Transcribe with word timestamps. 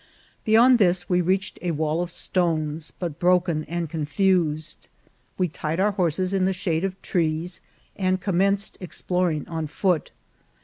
Beyond 0.45 0.79
this 0.79 1.11
we 1.11 1.21
reached 1.21 1.59
a 1.61 1.69
wall 1.77 2.01
of 2.01 2.09
stones, 2.09 2.91
but 2.97 3.19
broken 3.19 3.65
and 3.65 3.87
confused. 3.87 4.89
We 5.37 5.47
tied 5.47 5.79
our 5.79 5.91
horses 5.91 6.33
in 6.33 6.45
the 6.45 6.53
shade 6.53 6.83
of 6.83 6.99
trees, 7.03 7.61
and 7.95 8.19
commenced 8.19 8.79
ex 8.81 8.99
ploring 9.07 9.47
on 9.47 9.67
foot. 9.67 10.09